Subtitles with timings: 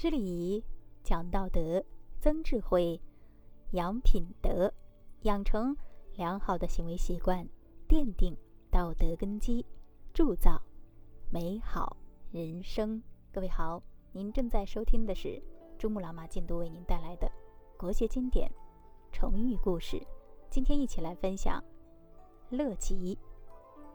[0.00, 0.64] 知礼仪，
[1.04, 1.84] 讲道德，
[2.20, 2.98] 增智慧，
[3.72, 4.72] 养品德，
[5.24, 5.76] 养成
[6.14, 7.46] 良好的行为习惯，
[7.86, 8.34] 奠定
[8.70, 9.62] 道德根基，
[10.14, 10.58] 铸造
[11.28, 11.98] 美好
[12.32, 13.02] 人生。
[13.30, 13.82] 各位好，
[14.12, 15.38] 您正在收听的是
[15.78, 17.30] 珠穆朗玛禁读为您带来的
[17.76, 18.50] 国学经典
[19.12, 20.00] 成语故事。
[20.48, 21.62] 今天一起来分享
[22.48, 23.18] “乐极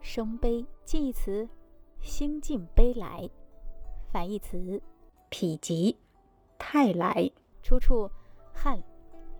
[0.00, 1.48] 生悲”近义词。
[2.00, 3.28] 兴尽悲来，
[4.12, 4.80] 反义词，
[5.38, 5.94] 否极
[6.58, 7.30] 泰来。
[7.62, 8.10] 出处
[8.54, 8.82] 汉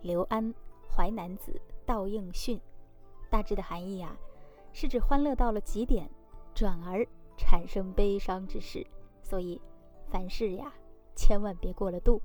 [0.03, 0.53] 刘安
[0.87, 1.51] 《淮南子·
[1.87, 2.55] 道应训》。
[3.31, 4.15] 大致的含义啊，
[4.73, 6.07] 是指欢乐到了极点，
[6.53, 7.03] 转而
[7.35, 8.85] 产生悲伤之事。
[9.23, 9.59] 所以
[10.07, 10.71] 凡事呀，
[11.15, 12.21] 千万别过了度。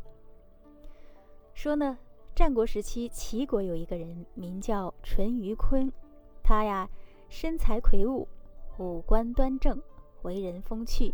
[1.54, 1.96] 说呢，
[2.34, 5.90] 战国时期齐国有一个人名叫淳于髡，
[6.42, 6.86] 他呀
[7.30, 8.28] 身材魁梧，
[8.78, 9.80] 五官端正。
[10.22, 11.12] 为人风趣，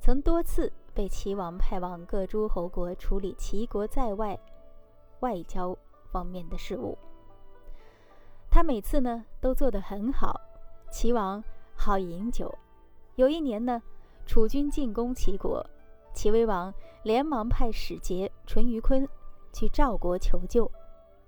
[0.00, 4.38] 曾多次被齐王派往各诸侯国处理齐国在外
[5.20, 5.74] 外交
[6.12, 6.98] 方面的事务。
[8.50, 10.38] 他每次呢都做得很好。
[10.92, 11.42] 齐王
[11.74, 12.54] 好饮酒，
[13.14, 13.82] 有一年呢，
[14.26, 15.64] 楚军进攻齐国，
[16.12, 16.70] 齐威王
[17.02, 19.08] 连忙派使节淳于髡
[19.54, 20.70] 去赵国求救。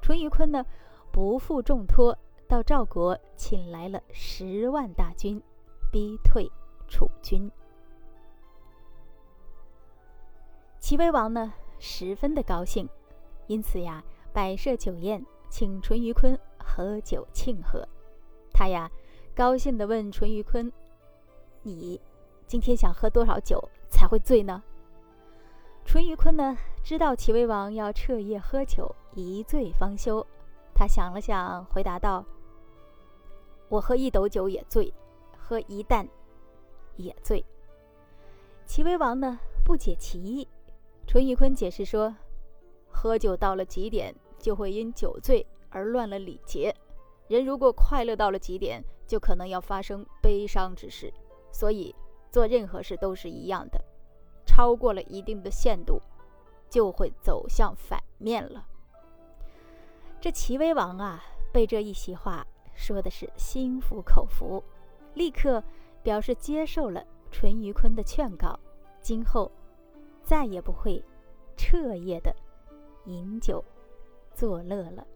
[0.03, 0.63] 淳于髡呢
[1.11, 2.15] 不负重托，
[2.47, 5.43] 到赵国请来了十万大军，
[5.91, 6.47] 逼退。
[6.89, 7.51] 楚军，
[10.93, 12.87] 齐威王呢十分的高兴，
[13.47, 17.89] 因此呀摆设酒宴，请淳于髡喝酒庆贺。
[18.53, 18.91] 他呀
[19.35, 20.71] 高兴地问淳于髡
[21.65, 21.99] ：“你
[22.47, 24.63] 今天想喝多少酒才会醉呢？”
[25.87, 30.23] 淳于髡呢知道齐威王要彻夜喝酒，一醉方休。
[30.75, 32.23] 他想了想，回答道
[33.71, 34.93] ：“我喝一斗酒也醉，
[35.39, 36.07] 喝一担。”
[36.97, 37.43] 也醉。
[38.67, 40.47] 齐威王呢不解其意，
[41.13, 42.17] 淳于髡解释说
[42.89, 46.73] ：“喝酒到了极点，就会因酒醉而乱了礼节；
[47.29, 51.13] 人如果快乐到了极点，就可能要发生悲伤之事。
[51.51, 51.95] 所以
[52.31, 53.79] 做任何事都是一样的，
[54.47, 56.01] 超过了一定的限度，
[56.71, 58.67] 就会走向反面了。”
[60.19, 61.23] 这齐威王啊，
[61.53, 64.65] 被这一席话说的是心服口服，
[65.13, 65.63] 立刻。
[66.03, 68.59] 表示接受了淳于髡的劝告，
[69.01, 69.53] 今后
[70.23, 71.03] 再也不会
[71.57, 72.35] 彻夜的
[73.07, 73.63] 饮酒
[74.35, 75.07] 作乐了。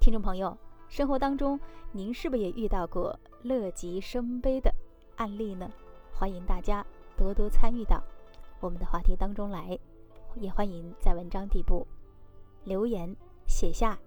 [0.00, 0.56] 听众朋友，
[0.88, 1.58] 生活当中
[1.92, 4.72] 您是不是也遇到过乐极生悲的
[5.16, 5.70] 案例呢？
[6.12, 6.84] 欢迎大家
[7.16, 8.02] 多多参与到
[8.60, 9.78] 我们的话题当中来，
[10.36, 11.86] 也欢迎在文章底部
[12.64, 13.14] 留言
[13.46, 13.98] 写下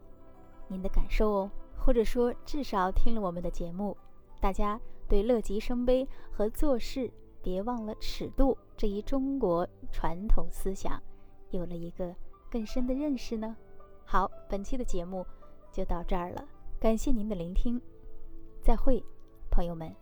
[0.67, 3.95] 您的感受哦，或者说至少听了我们的节目，
[4.39, 4.79] 大家。
[5.05, 7.11] 对乐极生悲和做事
[7.43, 10.99] 别忘了尺度这一中国传统思想，
[11.51, 12.15] 有了一个
[12.49, 13.55] 更深的认识呢。
[14.05, 15.25] 好，本期的节目
[15.71, 16.47] 就到这儿了，
[16.79, 17.79] 感谢您的聆听，
[18.61, 19.03] 再会，
[19.51, 19.93] 朋友们。